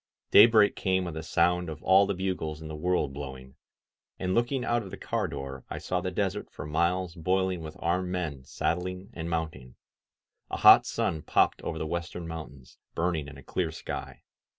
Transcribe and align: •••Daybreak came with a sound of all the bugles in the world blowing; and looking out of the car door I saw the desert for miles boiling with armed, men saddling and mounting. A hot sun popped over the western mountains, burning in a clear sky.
•••Daybreak 0.31 0.75
came 0.75 1.05
with 1.05 1.15
a 1.15 1.21
sound 1.21 1.69
of 1.69 1.83
all 1.83 2.07
the 2.07 2.15
bugles 2.15 2.59
in 2.59 2.67
the 2.67 2.75
world 2.75 3.13
blowing; 3.13 3.55
and 4.17 4.33
looking 4.33 4.65
out 4.65 4.81
of 4.81 4.89
the 4.89 4.97
car 4.97 5.27
door 5.27 5.63
I 5.69 5.77
saw 5.77 6.01
the 6.01 6.09
desert 6.09 6.49
for 6.49 6.65
miles 6.65 7.13
boiling 7.13 7.61
with 7.61 7.77
armed, 7.79 8.09
men 8.09 8.43
saddling 8.43 9.11
and 9.13 9.29
mounting. 9.29 9.75
A 10.49 10.57
hot 10.57 10.87
sun 10.87 11.21
popped 11.21 11.61
over 11.61 11.77
the 11.77 11.85
western 11.85 12.27
mountains, 12.27 12.79
burning 12.95 13.27
in 13.27 13.37
a 13.37 13.43
clear 13.43 13.69
sky. 13.69 14.23